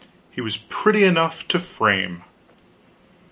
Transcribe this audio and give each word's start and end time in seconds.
He 0.31 0.41
was 0.41 0.57
pretty 0.57 1.03
enough 1.03 1.47
to 1.49 1.59
frame. 1.59 2.23